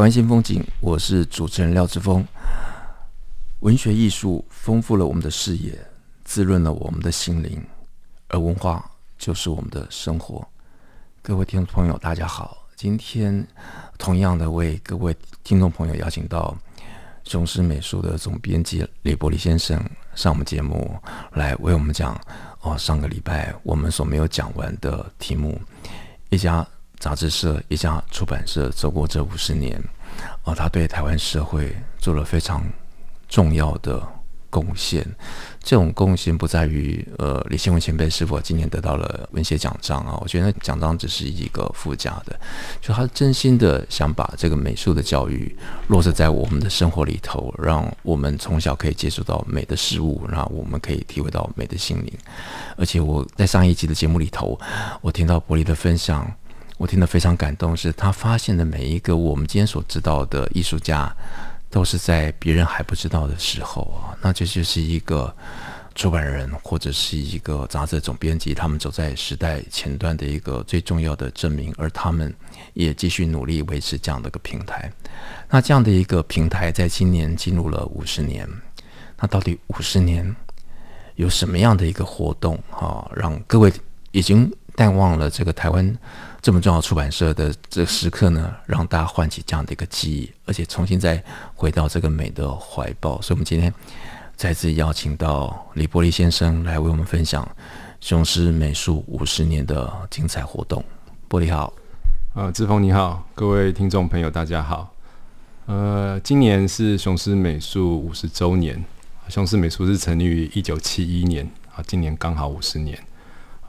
[0.00, 2.26] 台湾新风景，我是主持人廖志峰。
[3.58, 5.78] 文学艺术丰富了我们的视野，
[6.24, 7.62] 滋润了我们的心灵，
[8.28, 8.82] 而文化
[9.18, 10.42] 就是我们的生活。
[11.20, 13.46] 各位听众朋友，大家好，今天
[13.98, 16.56] 同样的为各位听众朋友邀请到。
[17.24, 19.78] 雄狮美术的总编辑李伯利先生
[20.14, 20.98] 上我们节目
[21.34, 22.18] 来为我们讲
[22.62, 25.60] 哦，上个礼拜我们所没有讲完的题目。
[26.30, 26.66] 一家
[27.00, 29.82] 杂志社，一家出版社走过这五十年，
[30.44, 32.62] 呃，他对台湾社会做了非常
[33.26, 34.06] 重要的
[34.50, 35.04] 贡献。
[35.62, 42.38] 这种贡献不在于呃李先文前辈是否今年得到了文学奖章啊，我觉得那奖章只是一个附加的，
[42.82, 45.56] 就他真心的想把这个美术的教育
[45.88, 52.12] 落实在我们的生活里头，让我们从小可以接触到美的事物，让我们可以体会到美的心灵。
[52.76, 54.58] 而且我在上一集的节目里头，
[55.00, 56.30] 我听到伯利的分享，
[56.80, 61.14] 我听得非常感动，是他发现的每一个我们今天所知道的艺术家。
[61.72, 65.32] 都是在别人还不知道的时候啊，那这就是一个
[65.94, 72.34] 出版人或者是一个杂志总编辑，他们走在时代前端的一个最重要的证明，而他们
[72.74, 74.92] 也继续努力维持这样的一个平台。
[75.48, 78.48] 那这样的一个平台，在今年进入了五十年，
[79.20, 80.34] 那到底五十年
[81.14, 83.72] 有什么样的一个活动啊，让各位
[84.10, 85.94] 已经淡忘了这个台湾？
[86.40, 91.22] 这么重要出版社的这时刻呢，让大家唤起这样的一个记忆，而且重新再
[91.54, 93.20] 回到这个美的怀抱。
[93.20, 93.70] 所以，我们今天
[94.36, 97.46] 再次邀请到李伯利先生来为我们分享
[98.00, 100.82] 雄狮美术五十年的精彩活动。
[101.28, 101.70] 伯利好，
[102.34, 104.94] 呃，志峰你好，各位听众朋友大家好。
[105.66, 108.82] 呃，今年是雄狮美术五十周年，
[109.28, 111.46] 雄狮美术是成立于一九七一年
[111.76, 112.98] 啊，今年刚好五十年。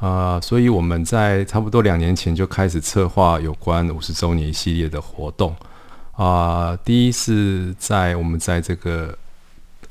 [0.02, 5.56] 啊、所以我们在差不多两年前就开始策划有关五十周年系列的活动。
[6.14, 9.16] 啊、第一是在我们在这个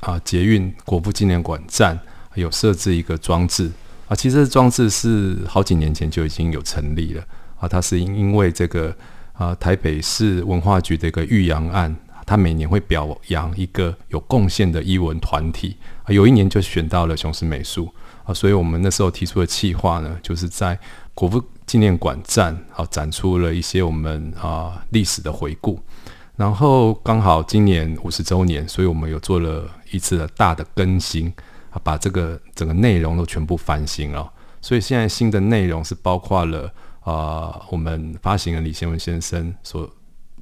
[0.01, 1.97] 啊捷运国父纪念馆站
[2.35, 3.71] 有设置一个装置
[4.09, 7.23] 啊、其实装置是好几年前就已经有成立了
[7.57, 8.93] 啊、它是因因为这个
[9.31, 11.95] 啊、台北市文化局的一个育扬案，
[12.25, 17.89] 它每年会表扬一个有贡献的艺文团体啊、有一年就选到了雄狮美术。
[18.23, 20.77] 啊，所以我们那时候提出的企划呢，就是在
[21.13, 25.79] 国父纪念馆站啊展出了一些我们啊历史的回顾，
[26.35, 31.33] 然后刚好今年五十周年，所以我们有做了一次的大的更新
[31.71, 34.31] 啊，把这个整个内容都全部翻新了。
[34.61, 39.89] 所以现在新的内容是包括了啊我们发行人李先文先生所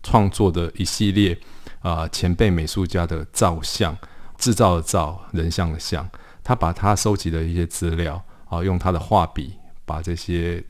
[0.03, 1.37] 创作的一系列
[1.79, 3.97] 啊前辈美术家的造像，
[4.37, 6.07] 制造的造，人像的像。
[6.49, 9.53] 他把他收集的一些资料啊，用他的画笔
[9.85, 10.63] 把这些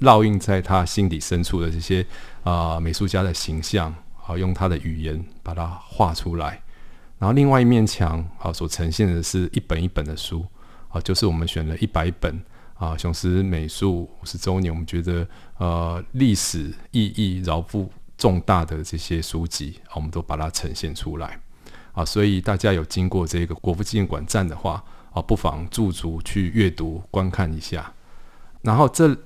[0.00, 2.04] 烙印在他心底深处的这些
[2.42, 3.94] 啊、美术家的形象
[4.26, 6.60] 啊，用他的语言把它画出来。
[7.16, 10.44] 然后另外一面墙啊，所呈现的是一本一本的书
[10.88, 12.42] 啊，就是我们选了一百本
[12.74, 15.24] 啊，雄狮美术五十周年，我们觉得
[15.58, 17.88] 呃历史意义饶富
[18.18, 21.38] 重大的这些书籍啊，我们都把它呈现出来
[21.92, 22.04] 啊。
[22.04, 27.92] 所以大家有经过这个国父纪念馆站的话，啊，不妨驻足去阅读观看一下。
[28.62, 29.16] 然后这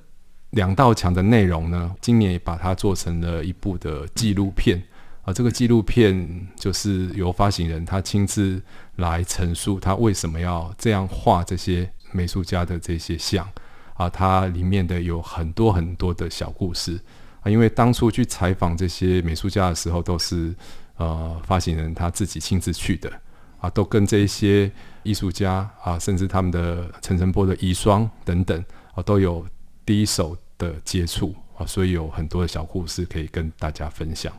[0.51, 4.81] 两道墙的内容呢，今年也把它做成了一部的纪录片。
[5.23, 8.61] 啊，这个纪录片就是由发行人他亲自
[8.95, 13.47] 来陈述他为什么要这样画这些美术家的这些像。
[13.95, 16.99] 啊，它里面的有很多很多的小故事。
[17.41, 20.55] 啊，因为当初去采访这些美术家的时候，都是
[20.97, 23.11] 呃发行人他自己亲自去的。
[23.59, 24.71] 啊，都跟这些。
[25.05, 29.45] 艺术家啊，甚至他们的陈澄波的遗孀等等啊，都有
[29.85, 34.33] 第一手的接触啊，所以有很多的小故事可以跟大家分享。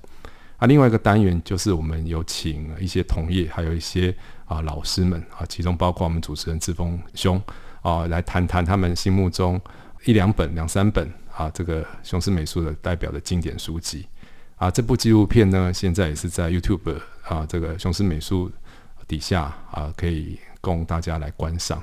[0.59, 4.15] 啊，另外一个单元就是我们有请一些同业，还有一些
[4.47, 7.41] 啊老师们啊，其中包括我们主持人志峰兄
[7.83, 9.61] 啊，来谈谈他们心目中
[10.05, 14.07] 一两本、两三本啊，这个雄狮美术的代表的经典书籍
[14.57, 14.71] 啊。
[14.71, 18.51] 这部纪录片呢，现在也是在 YouTube 啊，这个雄狮美术
[19.07, 20.39] 底下啊，可以。
[20.75, 21.81] 供大家来观赏。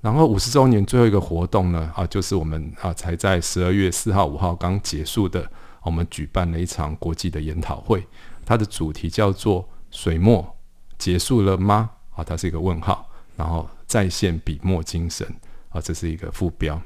[0.00, 5.46] 然后五十周年最后一个活动呢，啊，就是我们啊才在十二月四号、五号刚结束的，
[5.82, 8.06] 我们举办了一场国际的研讨会，
[8.46, 10.56] 它的主题叫做“水墨
[10.96, 13.06] 结束了吗？”啊，它是一个问号，
[13.36, 15.26] 然后再现笔墨精神
[15.68, 16.80] 啊，这是一个副标。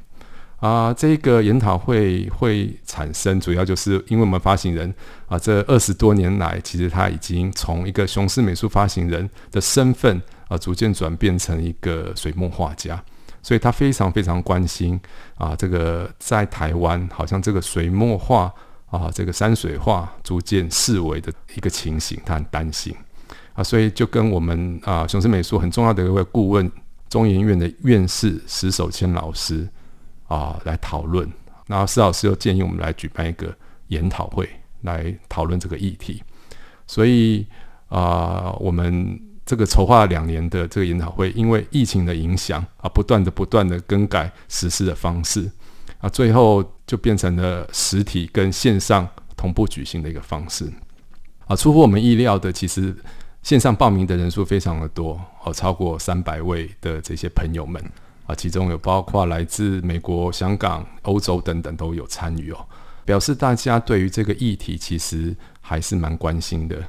[0.59, 4.93] 啊，这个研讨会会产生，主要就是因为我们发行人
[5.29, 13.03] 啊，这二十多年来，其实他已经从一个雄狮美术发行人的身份啊，逐渐转变成一个水墨画家，
[13.43, 15.01] 所以他非常非常关心
[15.37, 18.53] 啊，这个在台湾好像这个水墨画
[18.87, 22.95] 啊，这个山水画逐渐式微的一个情形，他很担心
[23.55, 26.71] 啊，所以就跟我们啊雄狮美术很重要的一位顾问，
[27.09, 29.69] 中研院的院士石守谦老师。
[30.27, 31.31] 啊，来讨论。
[31.67, 33.55] 那石老师又建议我们来举办一个
[33.89, 34.49] 研讨会，
[34.81, 36.23] 来讨论这个议题。
[36.87, 37.47] 所以
[37.89, 45.51] 啊，我们这个筹划两年的这个研讨会，因为疫情的影响啊，不断的不断的更改实施的方式
[45.99, 50.71] 啊，最后就变成了实体跟线上同步举行的一个方式
[51.47, 51.55] 啊。
[51.55, 52.97] 出乎我们意料的，其实
[53.43, 57.83] 线上报名的人数非常的多，哦，超过三百位的这些朋友们。
[58.27, 62.67] 啊，其中有包括来自美国、香港、欧洲等等都有参与哦，
[63.05, 66.83] 表示大家对于这个议题其实还是蛮关心的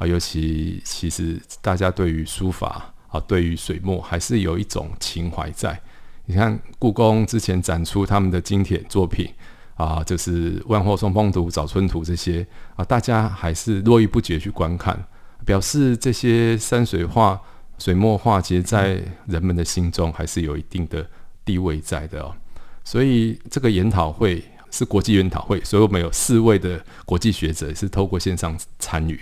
[0.00, 5.78] 啊，尤其其实大家对于书法啊，对于水墨还是有一种情怀在。
[6.24, 9.28] 你看故宫之前展出他们的经典作品
[9.74, 15.04] 啊，就是《万壑松风图》《早春图》这些啊，大家还是络绎不绝去观看，
[15.44, 17.40] 表示这些山水画。
[17.78, 21.08] 水墨画其实，在人们的心中还是有一定的
[21.46, 22.30] 地位在的哦。
[22.84, 29.18] 所以这个研讨会是国际研讨会，所以我们有四位的国际学者是透过线上参与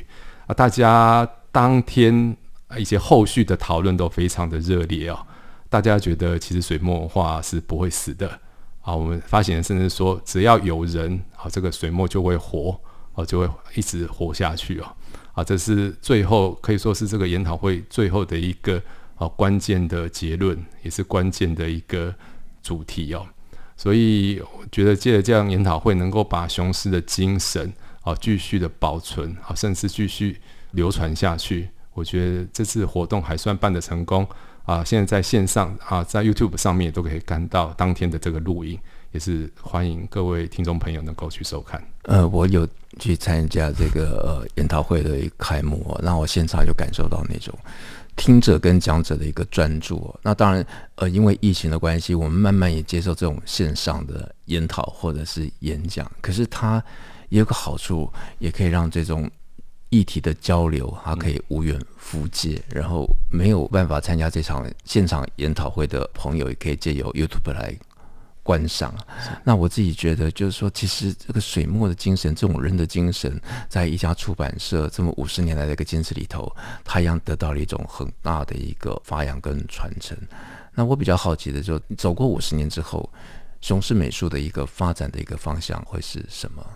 [0.48, 0.50] 啊。
[0.52, 2.36] 大家当天
[2.76, 5.26] 一些后续的讨论都非常的热烈哦。
[5.70, 8.28] 大家觉得其实水墨画是不会死的
[8.80, 8.92] 啊。
[8.96, 12.80] 我们发行人甚至说，只要有人啊，这个水墨就会活
[13.14, 14.86] 哦，就会一直活下去哦。
[15.34, 18.82] 啊，这是最后可以说是这个研讨会最后的一个
[19.14, 22.12] 啊关键的结论，也是关键的一个
[22.62, 23.24] 主题哦。
[23.76, 27.72] 所以我觉得借着这样研讨会，能够把雄狮的精神
[28.08, 30.40] 啊继续的保存啊，甚至继续
[30.70, 31.68] 流传下去。
[31.92, 34.26] 我觉得这次活动还算办得成功
[34.64, 34.82] 啊。
[34.82, 38.78] 现在在线上啊，在 YouTube 上面都可以看到当天的这个录影。
[39.10, 41.82] 也是欢迎各位听众朋友能够去收看。
[42.02, 42.68] 呃，我有
[42.98, 47.58] 去参加这个呃研讨会的一个开幕，哦，那我现场就感受到那种
[48.16, 50.64] 听者跟讲者的一个专注，那当然，
[50.96, 56.06] 呃，因为疫情的关系，我们慢慢也接受这种线上的研讨或者是演讲。
[56.20, 56.84] 可是他
[57.28, 59.30] 也有个好处，也可以让这种
[59.90, 62.62] 议题的交流，它可以无远弗届。
[62.70, 67.74] 嗯、然后没有办法参加这场现场研讨会的朋友，也可以借由 YouTube 来。
[68.44, 68.94] 观赏，
[69.44, 73.38] 那我自己觉得，就是说，其实这个水墨的精神，这种人的精神，
[73.68, 76.50] 在一家出版社这么五十年来的一个坚持里头，
[76.82, 80.16] 它一样得到了一种很大的一个发扬跟传承。
[80.74, 83.12] 那我比较好奇的，就走过五十年之后，
[83.60, 86.66] 雄狮美术的一个发展的一个方向会是什么？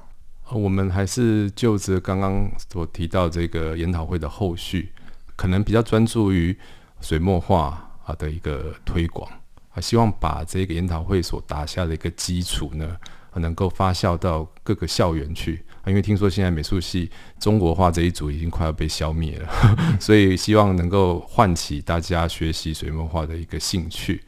[0.54, 4.92] 我们还是就着刚刚所提到这个研讨会的后续，
[5.36, 6.56] 可能比较专注于
[7.00, 9.30] 水墨画啊的一个推广。
[9.74, 12.94] 啊，希望把这个研讨会所打下的一个基础呢，
[13.36, 15.88] 能够发酵到各个校园去啊。
[15.88, 19.48] 因为听说现在美术系中国画这一组已经快要被消灭了，
[19.98, 24.22] 所以希望能够唤起大家学习水墨画的一个兴趣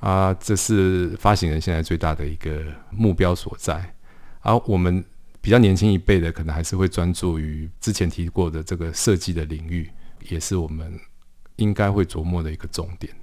[0.00, 0.34] 啊。
[0.34, 3.94] 这是发行人现在最大的一个目标所在。
[4.42, 5.02] 而我们
[5.44, 9.90] 比较年轻一辈的，可能还是会专注于之前提过的这个设计的领域，
[10.30, 10.98] 也是我们
[11.56, 13.14] 应该会琢磨的一个重点。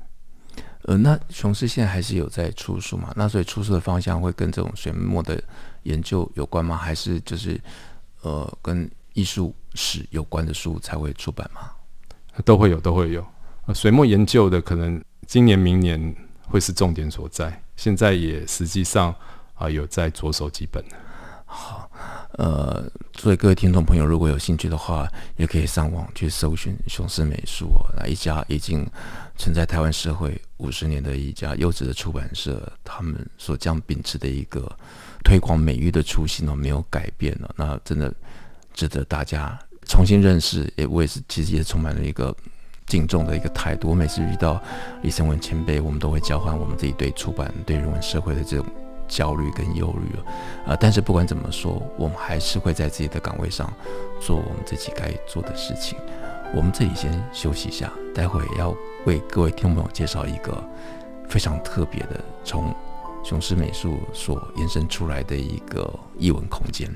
[0.84, 3.12] 呃，那雄狮现在还是有在出书嘛？
[3.16, 5.44] 那所以出书的方向会跟这种水墨的
[5.82, 6.78] 研究有关吗？
[6.78, 7.60] 还是就是
[8.22, 11.72] 呃跟艺术史有关的书才会出版吗？
[12.46, 13.26] 都会有，都会有。
[13.66, 17.64] 呃，水墨研究的可能今年、明年会是重点所在。
[17.76, 19.10] 现在也实际上
[19.56, 20.86] 啊、呃、有在着手几本。
[21.46, 21.91] 好，
[22.38, 22.84] 呃，
[23.18, 25.06] 所以各位听众朋友，如果有兴趣的话，
[25.36, 28.88] 也可以上网去搜寻雄狮美术那一家已经
[29.38, 34.72] 存在台湾社会五十年的一家优质的出版社，他们所将秉持的一个
[35.26, 37.54] 推广美育的初心呢，没有改变了。
[37.58, 38.12] 那真的
[38.74, 40.72] 值得大家重新认识。
[40.78, 42.34] 也我也是，其实也充满了一个
[42.88, 43.90] 敬重的一个态度。
[43.90, 44.62] 我每次遇到
[45.04, 48.66] 李承文前辈，我们都会交换我们自己对出版、对人文社会的这种。
[49.12, 50.24] 焦虑跟忧虑啊，
[50.68, 53.72] 呃，但是不管怎么说，我们还是会在自己的岗位上
[54.22, 56.00] 做我们自己该做的事情。
[56.56, 58.74] 我们这里先休息一下，待会要
[59.06, 60.64] 为各位听众朋友介绍一个
[61.28, 62.74] 非常特别的，从
[63.22, 66.90] 雄狮美术所延伸出来的一个艺文空间。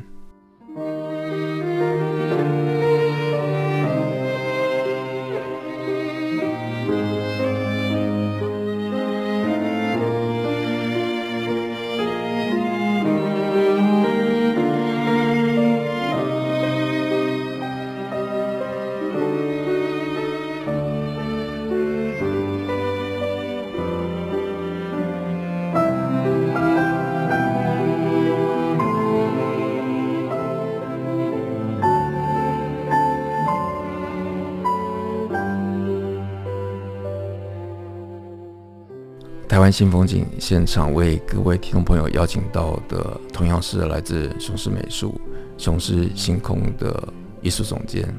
[39.56, 45.18] 台湾新风景现场为各位听众朋友邀请到的，同样是来自雄狮美术、
[45.58, 47.08] 雄狮星空的
[47.42, 48.14] 艺术总监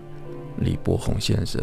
[0.56, 1.62] 李柏宏先生。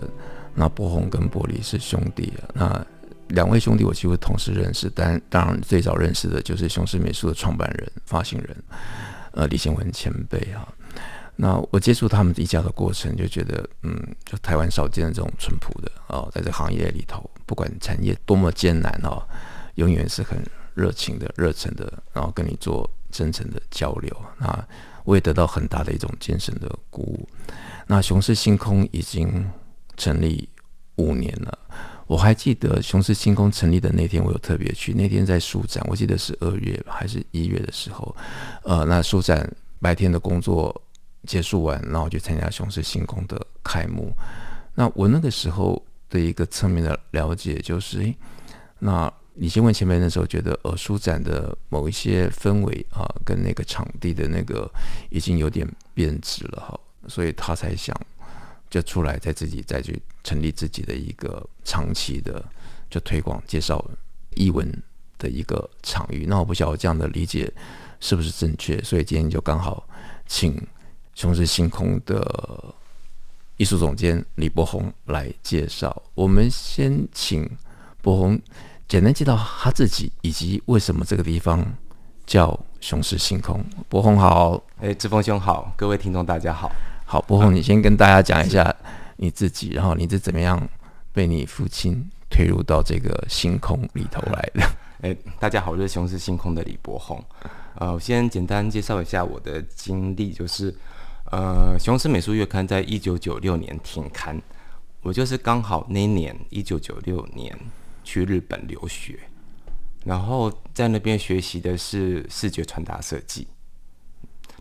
[0.54, 2.86] 那柏宏跟玻璃是兄弟，那
[3.30, 8.56] 两位兄弟我几乎同时认识，但当然最早认识的就是雄狮美术的创办人、发行人，
[9.32, 10.72] 呃，李贤文前辈啊。
[11.36, 19.20] 那我接触他们一家的过程，就觉得，嗯，就台湾少见的这种淳朴的哦，在这行业里头，不管产业多么艰难哦。
[19.76, 20.38] 永远是很
[20.74, 24.16] 热情的、热忱的，然后跟你做真诚的交流。
[24.40, 24.68] 那
[25.04, 27.28] 我也得到很大的一种精神的鼓舞。
[27.88, 29.50] 那雄狮星空已经
[29.98, 30.48] 成立
[30.96, 31.58] 五年了，
[32.08, 34.94] 我还记得雄狮星空成立的那天，我有特别去。
[34.94, 38.16] 那天在书展，我记得是二月还是一月的时候。
[38.64, 39.48] 呃，那书展
[39.80, 40.82] 白天的工作
[41.28, 44.14] 结束完，然后就参加雄狮星空的开幕。
[44.76, 48.16] 那我那个时候的一个侧面的了解就是，诶，
[48.80, 49.14] 那。
[49.36, 54.70] 你先问前辈那时候觉得，呃，书展的某一些氛围啊，跟那个场地的那个
[55.10, 58.00] 已经有点变质了哈，所以他才想
[58.70, 62.46] 就出来再自己再去成立自己的一个长期的
[62.92, 63.84] 就推广介绍
[64.36, 64.72] 艺文
[65.18, 66.26] 的一个场域。
[66.28, 67.52] 那我不晓得这样的理解
[68.00, 69.84] 是不是正确，所以今天就刚好
[70.28, 70.56] 请
[71.16, 72.76] 雄狮星空的
[73.58, 76.04] 艺术总监李柏宏来介绍。
[76.14, 77.50] 我们先请
[78.04, 78.40] 柏宏。
[78.88, 81.66] 简单介绍他自己，以及为什么这个地方
[82.26, 83.64] 叫雄狮星空。
[83.90, 86.72] 博宏好，哎，志峰兄好，各位听众大家好。
[87.06, 88.76] 好，博宏，你先跟大家讲一下
[89.18, 90.62] 你自己，然后你是怎么样
[91.12, 94.70] 被你父亲推入到这个星空里头来的？
[95.02, 97.24] 哎，大家好，我是雄狮星空的李博宏。
[97.76, 100.74] 呃，我先简单介绍一下我的经历，就是
[101.32, 104.40] 呃，雄狮美术月刊在一九九六年停刊，
[105.02, 107.58] 我就是刚好那一年一九九六年。
[108.04, 109.20] 去日本留学，
[110.06, 113.48] 然后在那边学习的是视觉传达设计。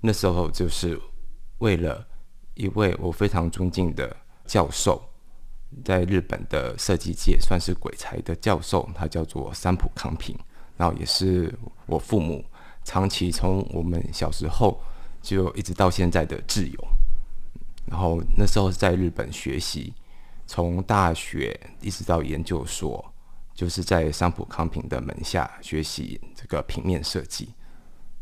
[0.01, 1.01] 那时候就是
[1.59, 2.07] 为了
[2.55, 5.03] 一位我非常尊敬的教授，
[5.85, 10.37] 在日本的设计界算是鬼才的教授，他叫做三浦康平，
[10.77, 11.53] 然后也是
[11.87, 12.45] 我父母
[12.85, 14.81] 长期从我们小时候
[15.21, 16.89] 就一直到现在的挚友。
[17.87, 19.93] 然后那时候在日本学习，
[20.47, 23.12] 从大学一直到研究所。
[23.55, 27.51] 就是在三浦康平的门下学习这个平面设计，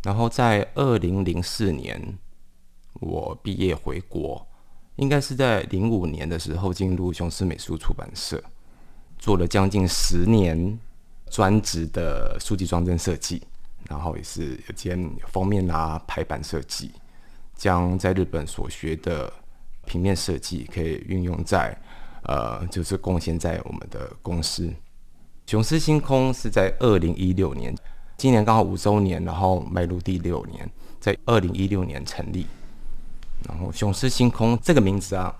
[0.02, 2.18] 然后在二零零四年
[2.94, 4.46] 我毕业回国，
[4.96, 8.42] 应该是在零五年的时候进入雄狮美术出版社，
[9.18, 10.78] 做了将近十年
[11.30, 13.42] 专职的书籍装帧设计，
[13.88, 16.90] 然后也是有兼封面啊、排版设计，
[17.54, 19.32] 将在日本所学的
[19.86, 21.76] 平面设计可以运用在
[22.24, 24.70] 呃，就是贡献在我们的公司。
[25.50, 27.74] 雄狮星空是在二零一六年，
[28.16, 32.46] 今年刚好五周年，然后迈入第六年，在二零一六年成立。
[33.48, 35.34] 然后雄狮星空这个名字啊，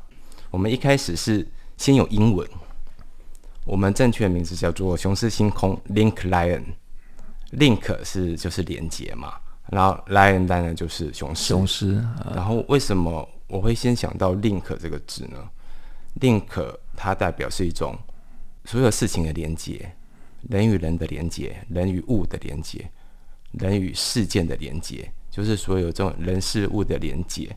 [0.51, 2.45] 我们一开始是先有英文，
[3.65, 9.35] 我们正确的名字叫做雄狮星空 Link Lion，Link 是就是连接嘛，
[9.69, 11.45] 然后 Lion 当然就是雄狮。
[11.45, 12.05] 雄狮。
[12.35, 15.39] 然后为什么我会先想到 Link 这个字呢
[16.19, 17.97] ？Link 它代表是一种
[18.65, 19.95] 所有事情的连接。
[20.49, 22.91] 人与人的连接，人与物的连接，
[23.53, 27.55] 人与事件的连接，就是所有这种人事物的连接。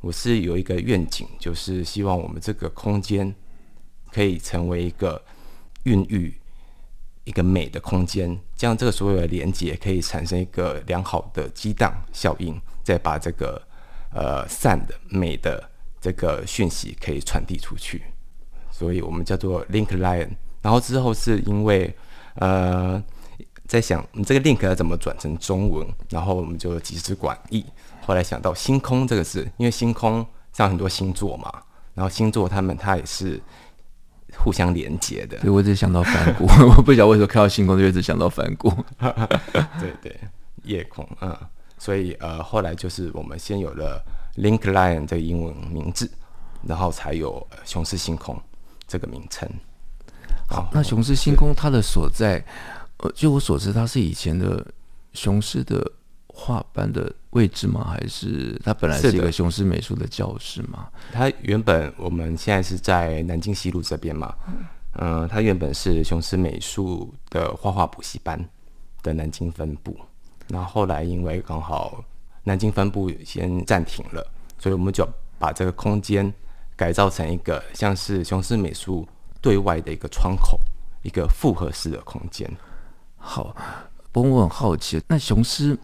[0.00, 3.34] 我是有一个愿景，就是希望我们这个空间
[4.10, 5.22] 可以成为一个
[5.84, 6.34] 孕育
[7.24, 13.62] 一个美的空间，这样这个所有的连接可以产生一个良好的激荡效应，再把这个
[14.12, 18.02] 呃善的美的这个讯息可以传递出去。
[18.70, 20.30] 所以我们叫做 Link Lion。
[20.62, 21.94] 然后之后是因为。
[22.34, 23.02] 呃，
[23.66, 27.64] 在想你这个 link 要怎么转成中文，然后我们就集思广益。
[28.02, 31.50] 后来想到“星空”这个字，因为星空像很多星座嘛，
[31.94, 33.40] 然后星座他们它也是
[34.36, 35.38] 互相连接的。
[35.38, 36.44] 所以，我只想到反骨，
[36.76, 38.70] 我不晓得为什么看到星空就一直想到反骨。
[39.80, 40.20] 对对，
[40.64, 41.34] 夜空，嗯，
[41.78, 44.04] 所以呃，后来就是我们先有了
[44.36, 46.10] Linkline 这个英文名字，
[46.66, 48.38] 然后才有雄狮星空
[48.86, 49.48] 这个名称。
[50.54, 52.40] 好，那雄狮星空它的所在，
[52.98, 54.64] 呃，据我所知，它是以前的
[55.12, 55.84] 雄狮的
[56.28, 57.84] 画班的位置吗？
[57.90, 60.88] 还是它本来是一个雄狮美术的教室吗？
[61.12, 64.32] 它原本我们现在是在南京西路这边嘛，
[65.00, 68.38] 嗯、呃，它原本是雄狮美术的画画补习班
[69.02, 69.98] 的南京分部，
[70.46, 72.00] 然后后来因为刚好
[72.44, 74.24] 南京分部先暂停了，
[74.56, 75.04] 所以我们就
[75.36, 76.32] 把这个空间
[76.76, 79.04] 改造成一个像是雄狮美术。
[79.44, 80.58] 对外的一个窗口，
[81.02, 82.50] 一个复合式的空间。
[83.18, 83.54] 好，
[84.10, 85.78] 不过我很好奇，那雄狮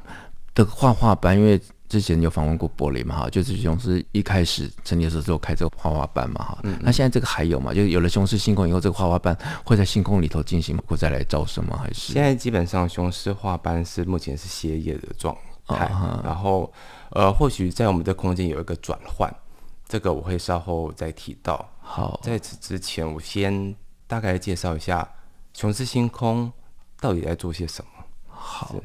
[0.54, 6.74] 的画画班，因为之前有访问过柏林嘛，哈，就是雄狮一开始成立的时候就开这个画画班嘛，哈、嗯。
[6.80, 7.74] 那现在这个还有吗？
[7.74, 11.78] 就是有了雄狮星空以后，这个画画班会在星空里头进行，会再来招生吗？
[11.82, 15.36] 还是现在基本上雄狮画班是目前是歇业的状
[15.66, 15.86] 态。
[15.92, 16.72] 哦、然后，
[17.10, 19.30] 呃，或许在我们的空间有一个转换，
[19.86, 21.68] 这个我会稍后再提到。
[21.92, 23.74] 好，在此之前，我先
[24.06, 25.06] 大概介绍一下
[25.52, 26.50] 雄狮星空
[27.00, 27.90] 到底在做些什么。
[28.28, 28.76] 好，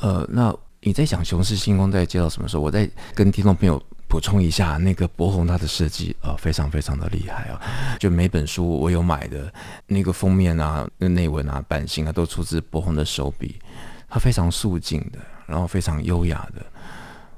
[0.00, 7.96] 呃，那你在讲雄狮星空在介绍什么时候，我再跟听众朋友补充一下，那个博宏他的设计啊、呃，非常非常的厉害啊！
[8.00, 9.52] 就每本书我有买的
[9.86, 13.60] 那个封面啊、那内文啊、版型啊，都出自博宏的手笔，
[14.08, 16.66] 他非常素净的，然后非常优雅的，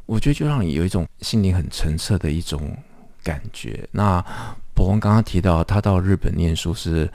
[0.07, 2.75] 我觉得就让你有一种心灵很澄澈的一种
[3.23, 3.87] 感觉。
[3.93, 4.25] 那
[4.81, 7.07] 柏宏刚刚提到，他到日本念书是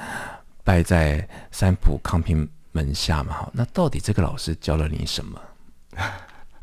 [0.64, 3.34] 拜在三浦康平门下嘛？
[3.34, 5.42] 哈，那到底这个老师教了你什么？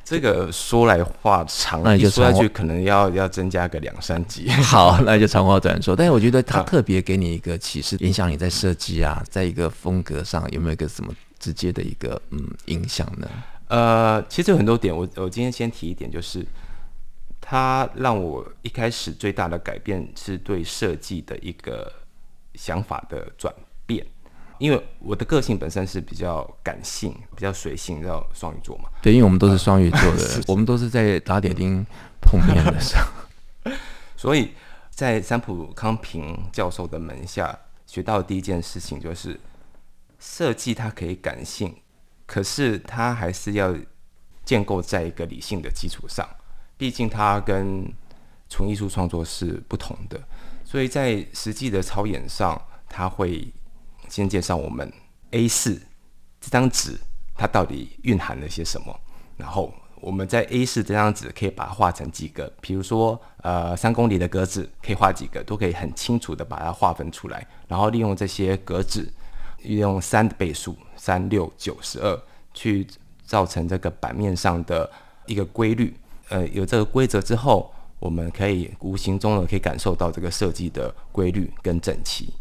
[0.04, 4.48] 这个说来话长，那你就说下去可能要要增加个两三集。
[4.62, 5.94] 好，那就长话短说。
[5.98, 13.28] 但是我觉得他特别给你一个启示，影响你在设计啊，在一个风格上有没有一个什么直接的一个嗯影响呢？
[13.66, 16.46] 呃，其实有很多点，我我今天先提一点，就是。
[17.44, 21.92] 他让我一开始最大的改变是对设计的一个
[22.54, 23.52] 想法的转
[23.84, 24.06] 变，
[24.58, 28.88] 因为我的个性本身是比较感性、比较随性，叫双鱼座嘛。
[29.02, 31.84] 对，因为我们都是双鱼座的人， 我们都是在打铁钉
[32.20, 33.72] 碰面的时候，
[34.16, 34.52] 所以
[34.90, 39.38] 在三浦康平教授的门下学到的第一件事情就是
[40.20, 41.74] 设计，它可以感性，
[42.24, 43.76] 可是它还是要
[44.44, 46.26] 建构在一个理性的基础上。
[46.82, 47.86] 毕竟它跟
[48.48, 50.20] 纯艺术创作是不同的，
[50.64, 53.46] 所以在实际的操演上，他会
[54.08, 54.92] 先介绍我们
[55.30, 55.80] A 四
[56.40, 56.98] 这张纸
[57.36, 58.98] 它到底蕴含了些什么，
[59.36, 69.08] 然后我们在 A 四这张纸可以把它画成几个，比如说呃三公里的格子可以画几个，都可以很清楚的把它划分出来，然后利用这些格子，
[69.62, 72.20] 利用三的倍数三六九十二
[72.52, 72.84] 去
[73.24, 74.90] 造成这个版面上的
[75.26, 75.96] 一个规律。
[76.32, 82.32] 呃，有这个规则之后，我们可以无形中的可以感受到这个设计的规律跟整齐，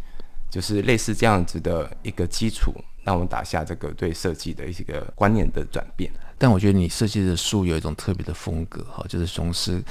[0.50, 2.74] 就是类似这样子的一个基础，
[3.04, 6.10] 让我们打下这个对设计的一些个观念的转变。
[6.38, 9.84] 但我觉得你设计的书有一种特别的风格，哈，就是雄狮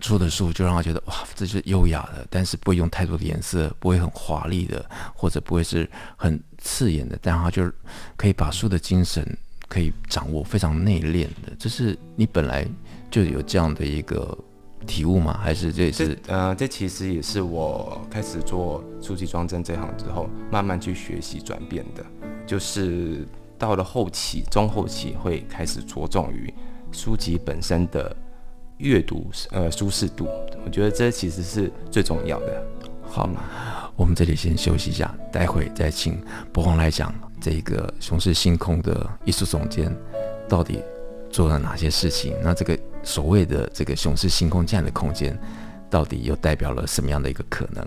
[0.00, 7.70] 出的书就让他觉得哇，这是优雅的，但是不会用太多的颜色，不会很华丽的，或者不会是很刺眼的，但他就
[8.16, 9.24] 可以把书的精神
[9.68, 12.66] 可以掌握，非常内敛的，这是你本来。
[13.10, 14.36] 就有这样的一个
[14.86, 15.38] 体悟吗？
[15.42, 16.18] 还是这是？
[16.28, 22.04] 呃，这其实也是我开始做书籍装帧这行之后，慢慢去学习转变的。
[22.46, 23.26] 就是
[23.58, 26.52] 到了后期、中后期，会开始着重于
[26.92, 28.14] 书籍本身的
[28.76, 30.28] 阅读呃舒适度。
[30.64, 32.62] 我觉得这其实是最重要的。
[33.02, 33.36] 好，嗯、
[33.96, 39.94] 我们这里先休息一下，待会再请博宏来讲这个雄狮星空的艺术总监
[40.48, 40.82] 到底
[41.30, 42.34] 做了哪些事情。
[42.42, 42.78] 那这个。
[43.02, 45.38] 所谓的这个雄狮星空这样的空间，
[45.88, 47.86] 到底又代表了什么样的一个可能？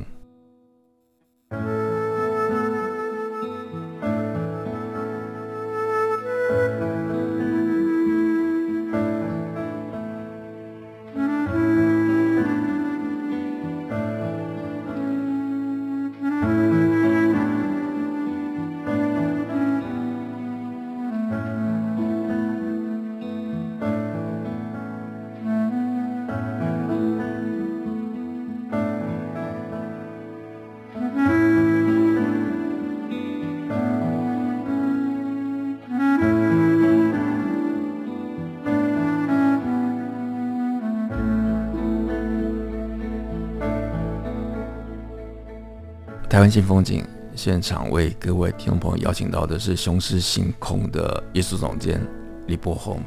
[46.32, 52.02] 台湾新风景现场为各位听众朋友邀请到的是雄狮星空的艺术总监
[52.48, 53.04] 李柏宏。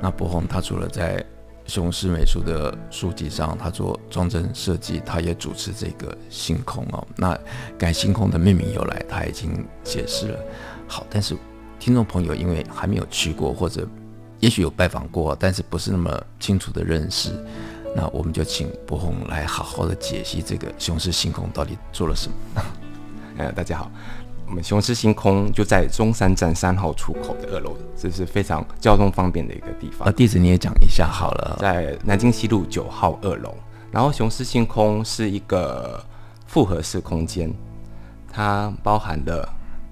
[0.00, 1.22] 那柏宏他除了在
[1.66, 7.06] 雄狮美术的书籍上，他做装帧设计，他也主持这个星空哦。
[7.14, 7.38] 那
[7.76, 10.38] 改星空的命名由来，他已经解释了。
[10.88, 11.36] 好，但是
[11.78, 13.86] 听众朋友因为还没有去过，或者
[14.40, 17.32] 也许有拜访过，但是不是那么清楚的认识，
[17.94, 22.62] 那我们就请博宏来好好的解析这个雄狮星空到底做了什么。
[23.38, 23.90] 呃，大家好。
[24.46, 30.06] 我们雄狮星空就在中山站三号出口的二楼，这是非常交通方便的一个地方。
[30.06, 33.54] 啊，地址你也讲一下好了，在南京西路九号二楼。
[33.90, 36.02] 然后雄狮星空是一个
[36.46, 37.50] 复合式空间，
[38.30, 39.48] 它包含了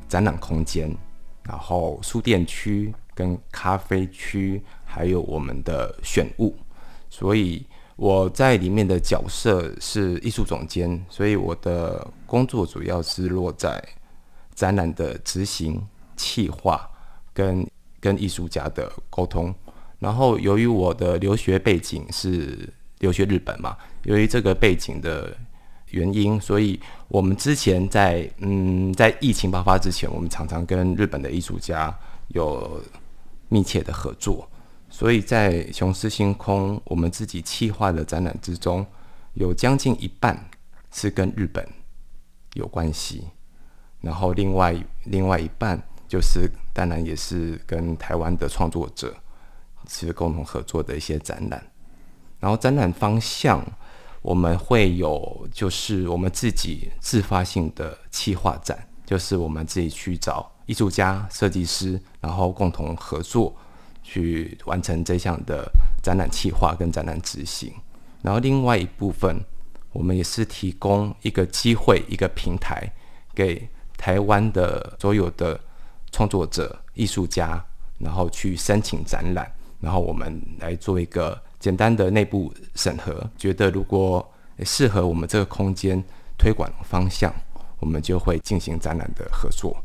[0.08, 0.94] 展览空间，
[1.42, 6.54] 然后书店区跟咖啡区，还有我们的选物。
[7.08, 7.66] 所以
[8.00, 13.82] 我在里面的角色是艺术总监，所以我的工作主要是落在。
[14.52, 15.80] 展览的执行、
[16.16, 16.86] 企划
[17.32, 17.66] 跟
[17.98, 19.54] 跟艺术家的沟通，
[19.98, 25.34] 然后由于我的留学背景是留学日本嘛，由于这个背景的
[25.92, 31.96] 原因，所以我们之前在嗯在疫情爆发之前，我们常常跟日本的艺术家
[32.28, 32.82] 有
[33.48, 34.46] 密切的合作，
[35.00, 38.84] 所以在雄狮星空我们自己企划的展览之中，
[39.32, 40.50] 有将近一半
[40.92, 41.66] 是跟日本
[42.52, 43.24] 有关系。
[44.02, 49.16] 然后另外另外一半就是当然也是跟台湾的创作者
[49.88, 51.66] 是共同合作的一些展览。
[52.38, 53.64] 然后展览方向
[54.20, 63.56] 我们会有就是我们自己自发性的企划展，就是我们自己去找艺术家、设计师，然后共同合作
[64.02, 65.70] 去完成这项的
[66.02, 67.72] 展览企划跟展览执行。
[68.22, 69.36] 然后另外一部分
[69.92, 72.90] 我们也是提供一个机会、一个平台
[73.34, 73.68] 给。
[74.00, 75.60] 台湾的所有的
[76.10, 77.62] 创作者、艺术家，
[77.98, 79.46] 然后去申请展览，
[79.78, 84.26] 然后我们来做一个简单的内部审核，觉得如果
[84.64, 86.02] 适合我们这个空间
[86.38, 87.30] 推广方向，
[87.78, 89.76] 我们就会进行展览的合作。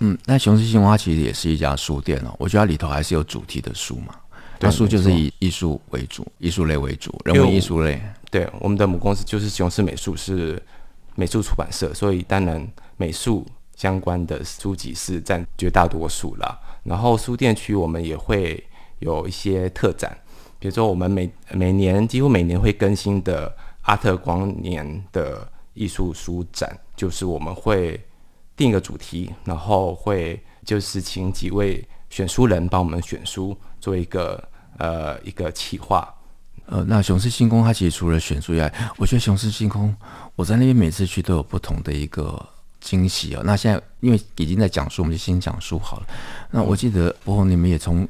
[0.00, 4.14] 嗯，那雄狮星空其实也是一家书店哦，我觉得它里头还是有主题的书嘛，
[4.58, 8.00] 它书就是以艺术为主，艺术类为主，人文艺术类。
[8.30, 10.62] 对，我们的母公司就是雄狮美术，是
[11.14, 12.66] 美术出版社，所以当然。
[12.98, 18.64] 美术相关的书籍是占绝大多数啦，然后书店区我们也会
[19.00, 20.16] 有一些特展，
[20.58, 28.02] 比如说我们每每年几乎每年会更新的阿特光年的艺术书展，就是我们会
[28.56, 34.42] 定一个主题，然后会就是请几位选书人帮我们选书，做一个
[34.78, 36.12] 呃一个企划。
[36.66, 39.94] 呃，那雄狮星空它其实除了选书以外，我觉得雄狮星空
[40.34, 42.44] 我在那边每次去都有不同的一个。
[42.78, 43.42] 惊喜哦！
[43.44, 46.06] 那现在因为已经在讲书，我们就先讲书好了。
[46.52, 48.06] 那我记得柏宏，你们也从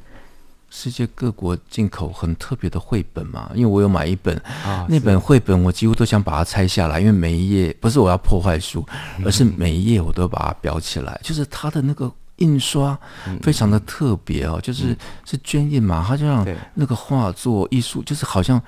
[0.69, 3.49] 世界各国进口很特别的绘本嘛？
[3.55, 8.85] 因为我有买一本，啊、那本绘本我几乎都想把它拆下来，因为每一页不是我要破坏书，
[9.23, 11.19] 而是每一页我都把它裱起来。
[11.23, 12.97] 就是它的那个印刷
[13.41, 18.61] 非常的特别哦，就是是绢印嘛，它就让那个画作艺术，就是好像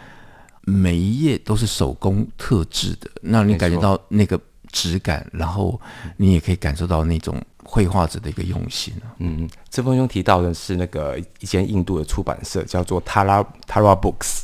[0.62, 4.40] 每一页都是手工特制的，让你感觉到那个。
[4.72, 5.80] 质感，然后
[6.18, 8.94] 你也可以感受到那种绘画者的一个用心。
[9.18, 14.44] 嗯，志峰兄提到的是那个一间印度的出版社，叫做 Tara Tara Books，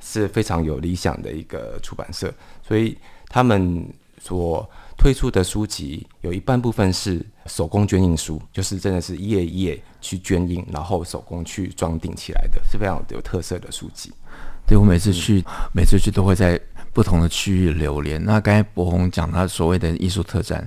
[0.00, 2.32] 是非常有理想的一个出版社。
[2.66, 2.96] 所以
[3.28, 3.86] 他们
[4.18, 14.12] 所推出的书籍有一半部分是手工捐印书，就是真的是一页一页去捐印，然后手工去装订起来的，是非常有特色的书籍。
[14.66, 16.60] 对，我每次去，嗯、每次去都会在。
[16.96, 18.24] 不同的区域流连。
[18.24, 20.66] 那刚才博宏讲他所谓的艺术特展，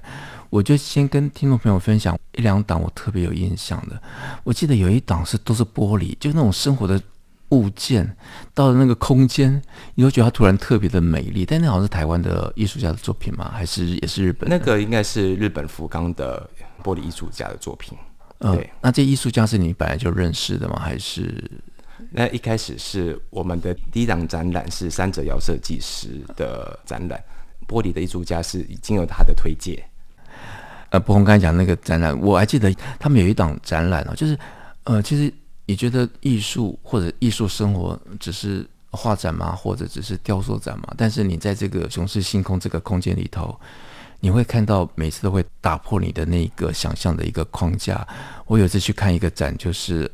[0.52, 4.00] 我就先跟听众朋友分享一两档我特别有印象的。
[4.44, 7.02] 我记得有一档是都是玻璃，就那种生活的
[7.50, 8.16] 物件，
[8.54, 9.60] 到了那个空间，
[9.96, 11.48] 你会觉得它突然特别的美丽。
[11.48, 13.50] 但那好像是台湾的艺术家的作品吗？
[13.52, 14.48] 还是也是日本？
[14.48, 16.48] 那个应该是日本福冈的
[16.84, 17.98] 玻璃艺术家的作品。
[18.38, 20.80] 呃、对，那这艺术家是你本来就认识的吗？
[20.80, 21.50] 还是？
[22.12, 27.24] 那一开始是我们的第一档展览是三折窑设计师的展览，
[27.68, 29.80] 玻璃的艺术家是已经有他的推荐。
[30.90, 34.36] 呃，柏宏刚才讲那个展览，我还记得他们有一档展览哦，就是
[34.86, 35.32] 呃，其实
[35.68, 39.56] 你觉得艺术或者艺术生活只是画展吗？
[39.56, 40.92] 或者只是雕塑展吗？
[40.98, 43.56] 但是你在这个雄狮星空这个空间里头，
[44.20, 48.08] 你会看到每次都会打破你的那个想象的一个框架。
[48.48, 50.12] 我有一次去看一个展，就是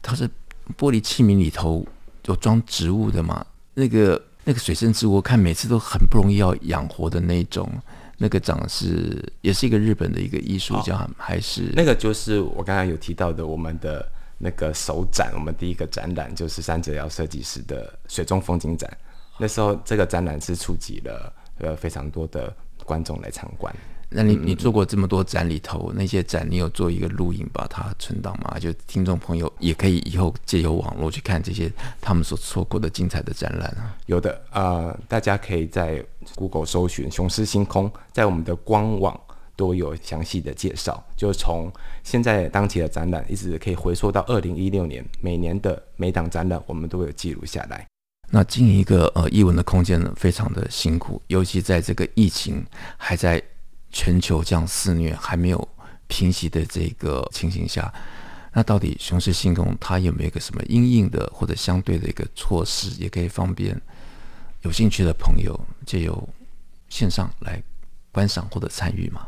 [0.00, 0.30] 它是。
[0.76, 1.86] 玻璃器皿里头
[2.26, 3.44] 有装植物的嘛？
[3.74, 7.70] 那个那个水生植物，我看每次都很不容易要养活的那种
[8.18, 18.90] 那个长是也是一个日本的一个艺术家，哦、还是那个就是我刚才有提到的我们的那个首展，我们第一个展览就是三泽遥设计师的水中风景展。
[19.38, 22.52] 那时候这个展览是触及了呃非常多的
[22.84, 23.72] 观众来参观。
[24.10, 28.58] 那你你做过这么多展里头，那些展你有做一个录影把它存档吗？
[28.58, 33.94] 就听众朋友也可以以后借由网络去看这些他们所错过的精彩的展览啊。
[34.06, 36.02] 有的，呃，大家可以在
[36.34, 39.18] Google 搜寻“雄狮星空”，在我们的官网
[39.54, 41.04] 都有详细的介绍。
[41.14, 41.70] 就从
[42.02, 47.86] 现在当期的展览，一直可以回溯到二零一六年，每年的每档展览我们都有记录下来。
[48.30, 52.64] 那经营一个呃艺文的空间呢，非常的辛苦，尤其在这个疫情
[52.96, 53.42] 还在。
[53.90, 55.68] 全球这样肆虐还没有
[56.06, 57.92] 平息的这个情形下，
[58.52, 63.80] 那到底雄狮星空它有没有一个什么因应的或者相对的一个措施，也可以方便
[64.62, 66.28] 有兴趣的朋友借由
[66.88, 67.62] 线上来
[68.10, 69.26] 观赏或者参与吗？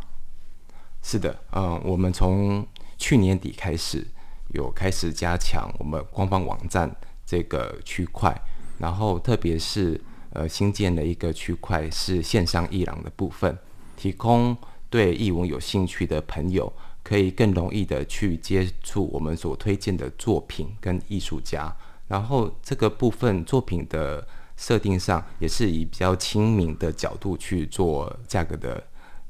[1.03, 2.67] 是的，嗯，我们从
[2.99, 4.07] 去年底开始
[4.49, 6.95] 有开始加强我们官方网站
[7.25, 8.35] 这个区块，
[8.79, 9.99] 然后特别是
[10.35, 13.57] 呃新建的一个区块是线上艺廊的部分。
[14.01, 14.57] 提供
[14.89, 21.71] 对艺文有兴趣的朋友，可以更容易的去接触我们所推荐的作品跟艺术家。
[22.09, 28.83] 然后这个部分作品的设定上，也是以比较亲民的角度去做价格的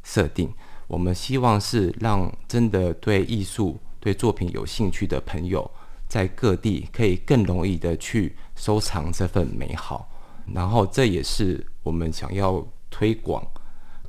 [0.04, 0.48] 设定。
[0.87, 5.68] 我们希望是让真的对艺术、对作品有兴趣的朋友，
[6.06, 10.09] 在各地可以更容易的去收藏这份美好。
[10.54, 13.44] 然后这也是我们想要推广。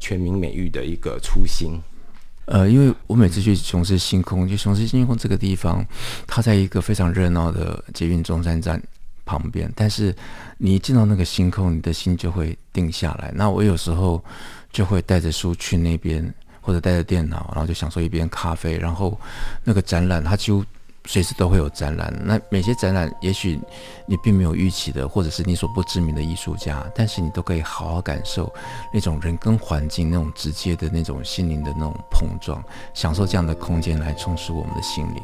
[0.01, 1.79] 全民美育的一个初心，
[2.45, 5.85] 呃，因为我每次去雄狮星空，就雄狮星空这个地方，
[6.25, 8.81] 它在一个非常热闹的捷运中山站
[9.23, 10.13] 旁边，但是
[10.57, 13.31] 你一进到那个星空，你的心就会定下来。
[13.35, 14.21] 那我有时候
[14.73, 19.17] 就会带着书去那边，或者带着电脑，然后就享受一杯咖啡，然后
[19.63, 20.65] 那个展览，它就。
[21.05, 23.59] 随时都会有展览，那每些展览也许
[24.05, 28.51] 你并没有预期的，或者是你所不知名的艺术家，但是你都可以好好感受
[28.93, 35.23] 那种人跟环境那种直接的那种心灵的那种碰撞，享受这样的空间来充实我们的心灵。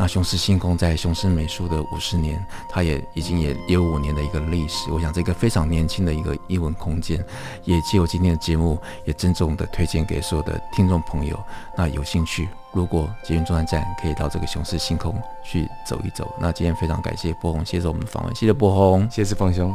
[0.00, 2.40] 那雄狮星空在雄狮美术的五十年，
[2.70, 4.92] 它也已经也有五年的一个历史。
[4.92, 7.18] 我想这个非常年轻的一个艺文空间，
[7.64, 11.36] 也借由今天的节目，也郑重的推荐给所有的听众朋友。
[11.76, 16.30] 那有兴趣，如果捷运中山站可以到这个雄狮星空去走一走。
[16.38, 19.74] 那今天非常感谢波鸿接受我们的访问，谢谢波鸿，谢谢方兄。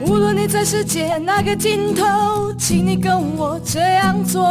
[0.00, 4.42] 无论你在世界哪个尽头，请你跟我这样做。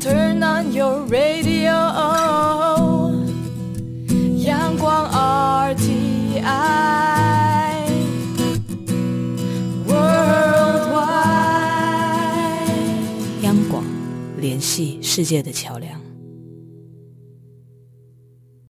[0.00, 1.70] Turn on your radio，
[4.38, 5.08] 阳光
[5.76, 6.99] RTI。
[14.60, 15.99] 系世界的桥梁。